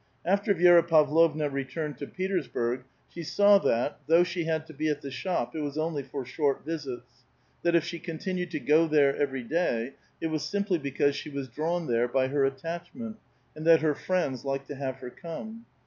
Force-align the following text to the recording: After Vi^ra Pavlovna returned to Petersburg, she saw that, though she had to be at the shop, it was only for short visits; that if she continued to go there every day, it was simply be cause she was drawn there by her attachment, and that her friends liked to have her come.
After 0.25 0.55
Vi^ra 0.55 0.81
Pavlovna 0.87 1.47
returned 1.47 1.99
to 1.99 2.07
Petersburg, 2.07 2.85
she 3.07 3.21
saw 3.21 3.59
that, 3.59 3.99
though 4.07 4.23
she 4.23 4.45
had 4.45 4.65
to 4.65 4.73
be 4.73 4.89
at 4.89 5.01
the 5.01 5.11
shop, 5.11 5.55
it 5.55 5.59
was 5.61 5.77
only 5.77 6.01
for 6.01 6.25
short 6.25 6.65
visits; 6.65 7.23
that 7.61 7.75
if 7.75 7.83
she 7.83 7.99
continued 7.99 8.49
to 8.49 8.59
go 8.59 8.87
there 8.87 9.15
every 9.15 9.43
day, 9.43 9.93
it 10.19 10.31
was 10.31 10.43
simply 10.43 10.79
be 10.79 10.89
cause 10.89 11.15
she 11.15 11.29
was 11.29 11.47
drawn 11.47 11.85
there 11.85 12.07
by 12.07 12.29
her 12.29 12.43
attachment, 12.43 13.17
and 13.55 13.63
that 13.67 13.81
her 13.81 13.93
friends 13.93 14.43
liked 14.43 14.65
to 14.69 14.75
have 14.75 14.95
her 14.95 15.11
come. 15.11 15.67